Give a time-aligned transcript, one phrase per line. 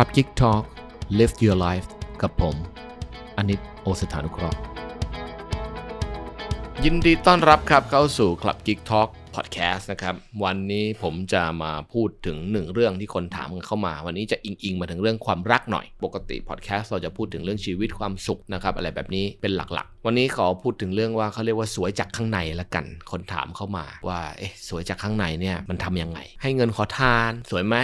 [0.00, 0.64] Club Geek Talk
[1.18, 1.88] Live Your Life
[2.22, 2.56] กับผม
[3.36, 4.58] อนิตโอสถานุเคราะห์
[6.84, 10.14] ยินดีต้อนรับครับเข้าสู่ Club Geek Talk Podcast นะครับ
[10.44, 27.76] วันนี้ผมจะมาพูดถึงหนึ่งเรื่องที่คนถามกันเข้ามา วันนี้จะอิงอิงมาถึงเรื่องความรักหน่อย ปกติ Podcast เราจะพูดถึงเรื่องชีวิตความสุขนะครับ อะไรแบบนี้เป็นหลักๆ วันนี้ขอพูดถึงเรื่องว่าเขาเรียกว่าสวยจากข้างในละกัน คนถามเข้ามาว่าเอ๊ะสวยจากข้างในเนี่ยมันทำยังไง ให้เงินขอทาน สวยไหม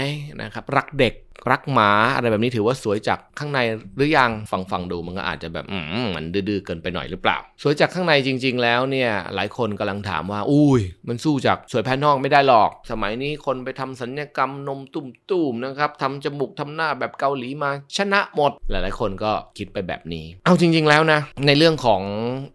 [0.43, 1.15] นะครับรักเด็ก
[1.51, 3.61] รักหมาอะไรแบบนี้ถือว่าสวยจากข้างใน
[3.97, 22.03] หรือยังฟังฟังดูมันก็อาจจะแบบอืมมันดื้อเกินไปหน่อยหรือเปล่า สวยจากข้างในจริง ๆ แล้วเนี่ยหลายคนกำลังถามว่า อุ้ย มันสู้จากสวยภายนอกไม่ได้หรอก สมัยนี้คนไปทำสัญญกรรมนมตุ่มๆนะครับทำจมูกทำหน้าแบบเกาหลีมาชนะหมด หลายๆ คนก็คิดไปแบบนี้ เอาจริง ๆ แล้วนะ ในเรื่องของ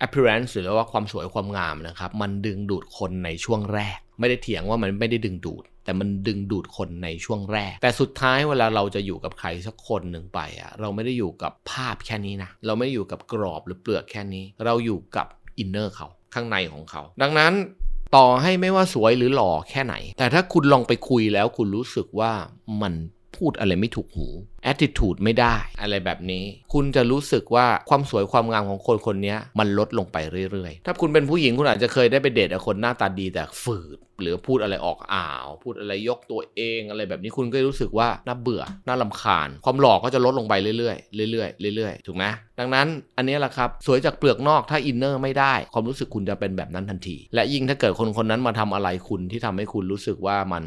[0.05, 17.53] appearance หรือว่าความสวยความงามนะครับมันดึงดูดคนในช่วงแรก ไม่ได้เถียงว่ามันไม่ได้ดึงดูด แต่มันดึงดูดคนในช่วงแรก แต่สุดท้ายเวลาเราจะอยู่กับใครสักคนหนึ่งไปอะเราไม่ได้อยู่กับภาพแค่นี้นะ เราไม่ได้อยู่กับกรอบหรือเปลือกแค่นี้ เราอยู่กับอินเนอร์เขาข้างในของเขา ดังนั้น
[18.15, 22.31] ต่อให้ไม่ว่าสวยหรือหล่อแค่ไหน แต่ถ้าคุณลองไปคุยแล้วคุณรู้สึกว่า
[22.81, 22.93] มัน
[23.35, 24.27] พูดอะไรไม่ถูกหู
[24.71, 26.43] attitude ไม่ได้อะไรแบบนี้
[26.73, 30.17] คุณจะรู้สึกว่าความสวยความงามของคนคนนี้มันลดลงไป
[30.51, 40.93] เรื่อยๆ ถ้าคุณเป็นผู้หญิงคุณอาจจะเคยได้ไปเดทกับคนหน้าตาดีแต่ฝืด หรือพูดอะไรออกอ่าว พูดอะไรยกตัวเองอะไรแบบนี้คุณก็รู้สึกว่าน่าเบื่อน่าลำคาญ ความหล่อก็จะลดลงไปเรื่อ
[41.25, 42.25] ยๆเรื่อยๆเรื่อยๆถูกไหม
[42.59, 42.87] ดังนั้น
[43.17, 50.63] อันนี้แหละครับสวยจากเปลือกนอกถ้า inner ไม่ได้ ความรู้สึกคุณจะเป็นแบบนั้นทันที และยิ่งถ้าเกิดคนคนนั้นมาทำอะไรคุณที่ทำให้คุณรู้สึกว่ามัน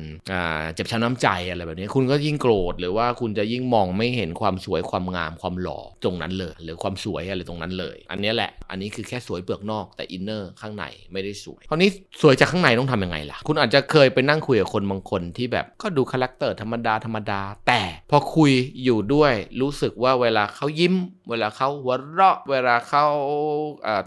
[0.74, 11.90] เจ็บช้ำน้ำใจอะไรแบบนี้ คุณก็ยิ่งโกรธหรือว่าคุณจะยิ่งมององไม่เห็นความสวยความงามความหล่อตรงนั้นเลย หรือความสวยอะไรตรงนั้นเลย อันนี้แหละ อันนี้คือแค่สวยเปลือกนอกแต่ inner ข้างในไม่ได้สวยคราวนี้
[12.22, 18.52] สวยจากข้างในต้องทำยังไงล่ะ คุณอาจจะเคยไปนั่งคุยกับคนบางคนที่แบบก็ดู character ธรรมดาธรรมดา แต่พอคุย
[18.84, 20.94] อยู่ด้วยรู้สึกว่าเวลาเขายิ้ม
[21.30, 23.04] เวลาเขาหัวเราะเวลาเขา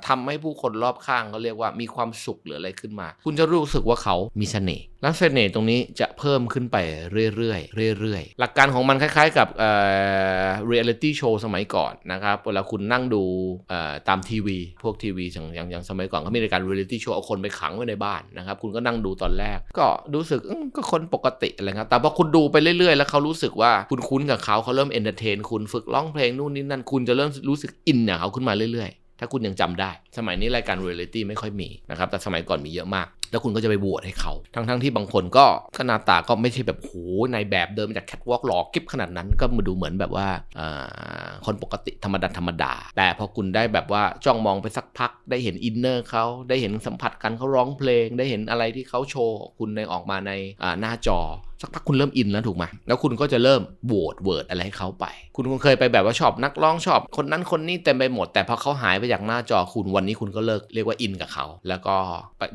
[0.08, 6.78] ทำให้ผู้คนรอบข้างเขาเรียกว่ามีความสุขหรืออะไรขึ้นมา คุณจะรู้สึกว่าเขามีเสน่ห์และเสน่ห์ตรงนี้จะเพิ่มขึ้นไป
[7.36, 9.76] เรื่อยๆเรื่อยๆหลักการของมันคล้าย ๆ กับเอ่
[10.46, 13.24] อ reality show สมัยก่อนนะครับเวลาคุณนั่งดู
[14.08, 20.40] ตามทีวี พวกทีวีอย่างอย่างอย่างสมัยก่อนก็มีรายการ reality show เอาคนไปขังไว้ในบ้านนะครับคุณก็นั่งดูตอนแรก ก็รู้สึก
[20.75, 35.46] ก็คนปกติอะไรครับแต่พอคุณดูไปเรื่อยๆ แล้วเขารู้สึกว่าคุณคุ้นกับเขาเขาเริ่ม entertain คุณฝึกร้องเพลงนู่นนี่นั่นคุณจะเริ่มรู้สึก in เนี่ยเขาขึ้นมาเรื่อยๆถ้าคุณยังจำได้ สมัยนี้รายการเรียลิตี้ไม่ค่อยมีนะครับ แต่สมัยก่อนมีเยอะมาก แล้วคุณก็จะไปโหวตให้เขา ทั้งๆที่บางคนก็
[35.78, 40.28] ก็หน้าตาก็ไม่ใช่แบบโหนายแบบเดินจากแคทวอล์กหลอกกิ๊บขนาดนั้นก็มาดูเหมือนแบบว่า
[41.45, 50.31] คนปกติธรรมดาธรรมดา แต่พอคุณได้แบบว่าจ้องมองไปสักพัก ได้เห็น inner เขาได้เห็นสัมผัสกันเขาร้องเพลง ได้เห็นอะไรที่เขาโชว์คุณในออกมาใน
[50.79, 51.19] หน้าจอ
[51.62, 61.95] สักพักคุณเริ่ม in แล้วถูกไหมแล้วคุณก็จะเริ่มโหวตเวิร์ดอะไรให้เขาไป คุณคงเคยไปแบบว่าชอบนักร้องชอบ คนนั้นคนนี้เต็มไปหมด แต่พอเขาหายไปจากหน้าจอคุณวันนี้คุณก็เลิกเรียกว่า in กับเขา แล้วก็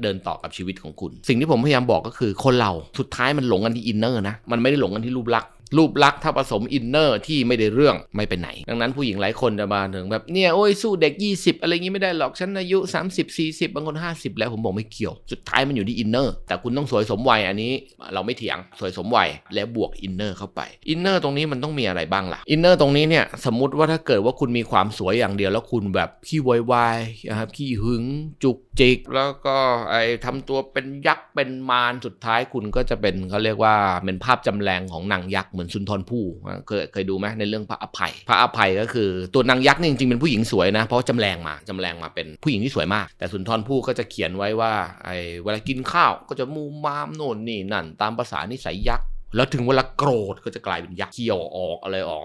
[0.03, 12.79] เดินต่อกับชีวิตของคุณ สิ่งที่ผมพยายามบอกก็คือคนเราสุดท้ายมันหลงกันที่ inner นะมันไม่ได้หลงกันที่รูปลักษณ์ รูปลักษณ์ถ้าผสม inner ที่ไม่ได้เรื่องไม่ไปไหน ดังนั้นผู้หญิงหลายคนจะมาถึงแบบเนี่ยโอ้ยสู้เด็ก 20 อะไรงี้ไม่ได้หรอกฉันอายุ
[13.11, 17.73] 30 40 บางคน 50 แล้วผมบอกไม่เกี่ยว สุดท้ายมันอยู่ที่ inner แต่คุณต้องสวยสมวัยอันนี้
[18.15, 28.05] เราไม่เถียงสวยสมวัยแล้วบวก inner เข้าไป inner ตรงนี้มันต้องมีอะไรบ้างล่ะ inner ตรงนี้เนี่ยสมมติว่าถ้าเกิดว่าคุณมีความสวยอย่างเดียว แล้วคุณแบบขี้โวยวายนะครับขี้หึง
[28.43, 29.57] จุกจิก แล้วก็
[29.91, 36.25] ไอ้ทำตัวเป็นยักษ์เป็นมารสุดท้ายคุณก็จะเป็นเขาเรียกว่าเป็นภาพจำแลงของนางยักษ์เหมือนสุนทรภู่
[36.67, 44.73] เคยเคยดูไหมในเรื่องพระอภัย พระอภัยก็คือตัวนางยักษ์นี่จริงๆเป็นผู้หญิงสวยนะ เพราะจำแลงมาจำแลงมาเป็นผู้หญิงที่สวยมาก แต่สุนทรภู่ก็จะเขียนไว้ว่า
[45.05, 52.23] ไอ้เวลากินข้าวก็จะมูมามโน่นนี่นั่น ตามภาษานิสัยยักษ์แล้วถึงเวลาโกรธก็จะกลายเป็นยักษ์เขี้ยวออกอะไรออก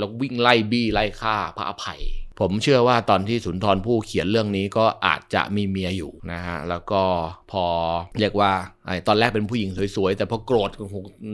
[0.00, 2.02] แล้ววิ่งไล่บี้ไล่ฆ่าพระอภัย
[2.40, 7.02] ผมเชื่อว่าตอนที่สุนทรภู่เขียนเรื่องนี้ก็อาจจะมีเมียอยู่นะฮะ แล้วก็
[7.52, 7.64] พอ
[8.18, 8.52] เรียกว่า
[8.86, 10.70] ไอ้ตอนแรกเป็นผู้หญิงสวยๆ แต่พอโกรธ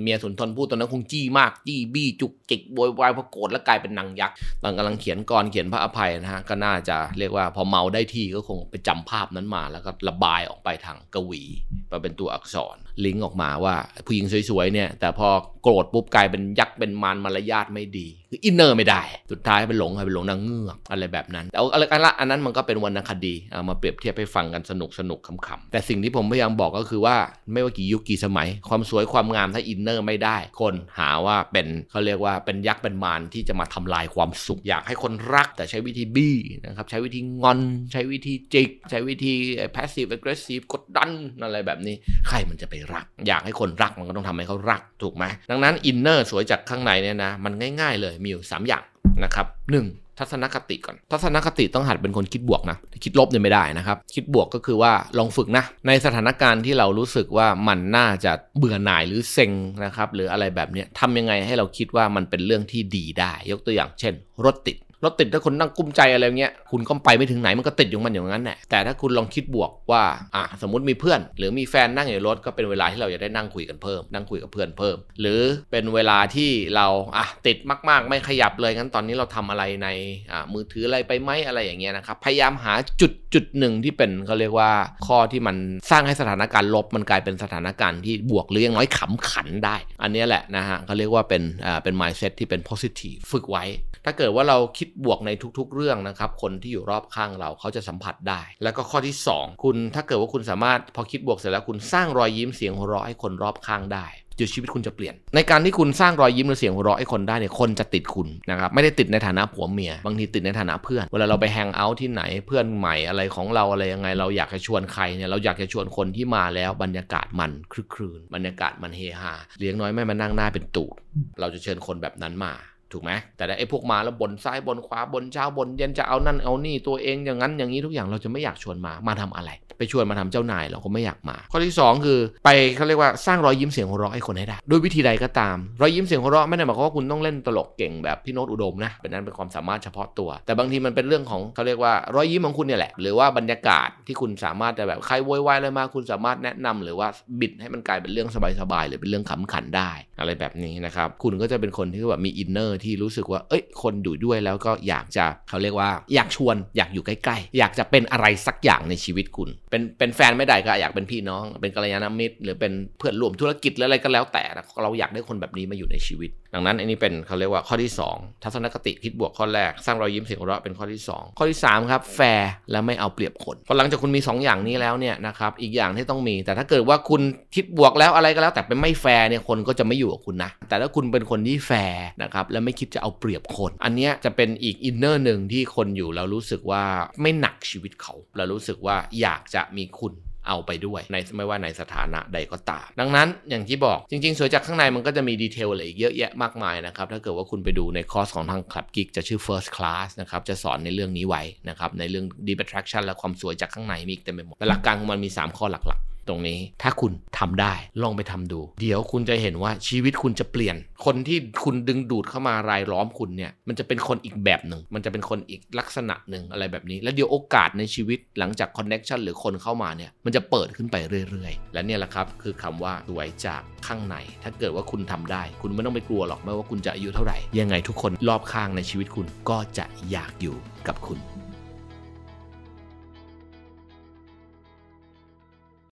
[0.02, 11.42] เมียสุนทรภู่ตอนนั้นคงจี้มาก จี้บี้จุกจิกโวยวายพอโกรธแล้วกลายเป็นนางยักษ์ตอนกำลังเขียนกรเขียนพระอภัยนะฮะก็น่าจะเรียกว่าพอเมาได้ที่ก็คงไปจำภาพนั้นมาแล้วก็ระบายออกไปทางกวี
[11.91, 13.74] มาเป็นตัวอักษรลิงก์ออกมาว่า
[14.06, 15.28] ผู้หญิงสวยๆเนี่ยแต่พอ
[15.62, 27.16] โกรธปุ๊บกลายเป็นยักษ์เป็นมารมารยาทไม่ดี คือ inner ไม่ได้ สุดท้ายเป็นหลงไปหลงนางเงือกอะไรแบบนั้นแต่อะไรกันละอันนั้นมันก็เป็นวรรณคดีเอามาเปรียบเทียบให้ฟังกันสนุกสนุกขำๆแต่สิ่งที่ผมพยายามบอกก็คือว่า
[27.53, 36.36] ไม่ว่ากี่ยุคกี่สมัย ความสวยความงามถ้า inner ไม่ได้ คนหาว่าเป็นเขาเรียกว่าเป็นยักษ์เป็นมารที่จะมาทำลายความสุข อยากให้คนรักแต่ใช้วิธีบี้
[36.66, 37.60] นะครับใช้วิธีงอน
[37.92, 39.34] ใช้วิธีจิก ใช้วิธี
[39.74, 41.10] passive aggressive กดดัน
[41.44, 41.97] อะไรแบบนี้
[42.28, 48.84] ใครมันจะไปรัก อยากให้คนรักมันก็ต้องทำให้เขารักถูกไหมดังนั้นอินเนอร์สวยจากข้างในเนี่ยนะมันง่าย ๆ เลยมีอยู่3อย่าง
[49.24, 49.86] นะครับหนึ่ง
[50.18, 59.50] ทัศนคติก่อน ทัศนคติต้องหัดเป็นคนคิดบวกนะ คิดลบเนี่ยไม่ได้นะครับ คิดบวกก็คือว่าลองฝึกนะ ในสถานการณ์ที่เรารู้สึกว่ามันน่าจะเบื่อหน่ายหรือเซ็ง
[59.84, 64.14] นะครับ หรืออะไรแบบนี้ทำยังไงให้เราคิดว่ามันเป็นเรื่องที่ดีได้ ยกตัวอย่างเช่น
[64.44, 70.03] รถติด รถติดถ้าคนนั่งกุ้มใจอะไรเงี้ยคุณก็ไปไม่ถึงไหนมันก็ติดอยู่มันอย่างนั้นแหละแต่ถ้าคุณลองคิดบวกว่า
[70.34, 75.41] อะสมมติมีเพื่อน หรือมีแฟนนั่งอยู่รถก็เป็นเวลาที่เราจะได้นั่งคุยกันเพิ่มนั่งคุยกับเพื่อนเพิ่ม หรือ
[75.71, 77.59] เป็นเวลาที่เราอะติด
[77.89, 79.89] มาก ๆ ไม่ขยับเลยงั้นตอนนี้เราทำอะไรใน
[80.33, 84.71] อ่ามือถืออะไรไปไหมอะไรอย่างเงี้ยนะครับพยายามหาจุดจุดหนึ่งที่เป็นเขาเรียกว่า
[85.07, 85.57] ข้อที่มัน
[85.91, 93.66] สร้างให้สถานการณ์ลบมันกลายเป็นสถานการณ์ที่บวกหรือยังน้อยขำขันได้ อันนี้แหละนะฮะเขาเรียกว่าเป็นอ่าเป็น mindset ที่เป็น positive ฝึกไว้
[94.07, 104.06] ถ้าเกิดว่าเราคิดบวกในทุกๆ เรื่องนะครับ คนที่อยู่รอบข้างเราเขาจะสัมผัสได้ แล้วก็ข้อที่ 2 คุณถ้าเกิดว่าคุณสามารถพอคิดบวกเสร็จแล้วคุณสร้างรอยยิ้มเสียงหัวเราะให้คนรอบข้างได้
[104.36, 120.94] เดี๋ยวชีวิตคุณจะเปลี่ยน ในการที่คุณสร้างรอยยิ้มหรือเสียงหัวเราะให้คนได้เนี่ยคนจะติดคุณนะครับไม่ได้ติดในฐานะผัวเมีย บางทีติดในฐานะเพื่อน เวลาเราไปแฮงเอาท์ที่ไหนเพื่อนใหม่อะไรของเราอะไรยังไง เราอยากจะชวนใครเนี่ยเราอยากจะชวนคนที่มาแล้วบรรยากาศมันคลึกครืนบรรยากาศมันเฮฮาเลี้ยงน้อยไม่มานั่งหน้าเป็นตูด
[121.41, 122.53] เราจะเชิญคนแบบนั้นมา
[122.92, 129.50] ถูกไหมแต่ไอ้พวกมาแล้วบนซ้ายบนขวาบนเช้าบนเย็นจะเอานั่นเอานี่ตัวเองอย่างนั้นอย่างนี้ทุกอย่างเราจะไม่อยากชวนมามาทำอะไร
[129.82, 147.08] ไปชวนมาทำเจ้านายเราก็ไม่อยากมา ข้อที่ 2 คือไปเขาเรียกว่าสร้างรอยยิ้มเสียงหัวเราะให้คนให้ได้ด้วยวิธีใดก็ตาม รอยยิ้มเสียงหัวเราะไม่ได้หมายความว่าคุณต้องเล่นตลกเก่งแบบพี่โน้ตอุดมนะเป็นนั้นเป็นความสามารถเฉพาะตัว แต่บางทีมันเป็นเรื่องของเขาเรียกว่ารอยยิ้มของคุณเนี่ยแหละ หรือว่าบรรยากาศที่คุณสามารถจะแบบใครโวยวายอะไรมาคุณสามารถแนะนำหรือว่า
[147.40, 148.28] บิดให้มันกลายเป็นเรื่อง
[148.60, 176.34] สบายๆหรือเป็นเรื่องขำขันได้ อะไรแบบนี้นะครับคุณก็จะเป็นคนที่แบบมี inner ที่รู้สึกว่าเอ้ยคนอยู่ด้วยแล้วก็อยากจะเขาเรียกว่าอยากชวน อยากอยู่ใกล้ๆ อยากจะเป็นอะไรสักอย่างในชีวิตคุณเป็นเป็นแฟนไม่ได้ก็อยากเป็นพี่น้อง เป็นกัลยาณมิตร หรือเป็นเพื่อนร่วมธุรกิจหรืออะไรก็แล้วแต่นะเราอยากได้คนแบบนี้มาอยู่ในชีวิต ดังนั้นอันนี้เป็นเขาเรียกว่าข้อที่ 2 ทัศนคติคิดบวกข้อแรก สร้างรอยยิ้มเสียงหัวเราะเป็นข้อที่ 2 ข้อที่3ครับแฟร์และไม่เอาเปรียบคนพอหลังจากคุณมี 2 อย่างนี้แล้วเนี่ยนะครับอีกอย่างที่ต้องมี
[176.45, 177.21] แต่ถ้าเกิดว่าคุณ
[177.54, 186.83] คิดบวกแล้วอะไรก็แล้ว แต่เป็นไม่แฟร์เนี่ยคนก็จะไม่อยู่กับคุณนะแต่ถ้าคุณเป็นคนที่แฟร์นะครับและไม่คิดจะเอาเปรียบคน อันนี้จะเป็นอีก inner หนึ่งที่คนอยู่แล้วรู้สึกว่า
[187.21, 190.14] ไม่หนักชีวิตเขาแล้วรู้สึกว่าอยากจะมีคุณ
[190.48, 206.00] เอาไปด้วยในไม่ว่าในสถานะใดก็ตาม ดังนั้นอย่างที่บอกจริงๆ สวยจากข้างในมันก็จะมี detail อะไรอีกเยอะแยะมากมายนะครับ ถ้าเกิดว่าคุณไปดูในคอร์สของทางคลับกิกจะชื่อ first class นะครับ จะสอนในเรื่องนี้ไว้นะครับ ในเรื่อง deep attraction และความสวยจากข้างในมีอีกเต็มไปหมดแต่หลักการของมันมี 3 ข้อหลัก
[206.28, 220.97] ตรงนี้ ถ้าคุณทำได้ลองไปทำดู เดี๋ยวคุณจะเห็นว่าชีวิตคุณจะเปลี่ยน คนที่คุณดึงดูดเข้ามารายล้อมคุณเนี่ย มันจะเป็นคนอีกแบบหนึ่ง มันจะเป็นคนอีกลักษณะหนึ่งอะไรแบบนี้ แล้วเดี๋ยวโอกาสในชีวิตหลังจากคอนเน็ชันหรือคนเข้ามาเนี่ย มันจะเปิดขึ้นไป
[221.30, 230.57] เรื่อยๆ และเนี่ยแหละครับคือคำว่าสวยจากข้างใน ถ้าเกิดว่าคุณทำได้ คุณไม่ต้องไปกลัวหรอกไม่ว่าคุณจะอายุเท่าไหร่ ยังไงทุกคนรอบข้างในชีวิตคุณก็จะอยากอยู่
[230.89, 231.41] กับคุณ